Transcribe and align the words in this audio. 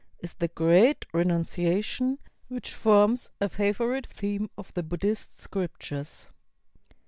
is 0.19 0.33
the 0.33 0.49
''Great 0.49 1.05
Renunciation" 1.13 2.17
which 2.47 2.73
forms 2.73 3.29
a 3.39 3.47
favorite 3.47 4.07
theme 4.07 4.49
of 4.57 4.73
the 4.73 4.81
Buddhist 4.81 5.39
scriptures. 5.39 6.25